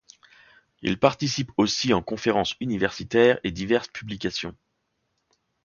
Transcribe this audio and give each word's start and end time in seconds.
Il 0.81 0.97
participe 0.97 1.51
aussi 1.57 1.93
en 1.93 2.01
conférences 2.01 2.55
universitaires 2.59 3.39
et 3.43 3.51
diverses 3.51 3.87
publications. 3.89 4.57